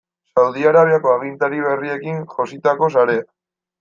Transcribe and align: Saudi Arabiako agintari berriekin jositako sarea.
Saudi 0.37 0.63
Arabiako 0.69 1.11
agintari 1.17 1.61
berriekin 1.67 2.21
jositako 2.33 2.91
sarea. 2.97 3.29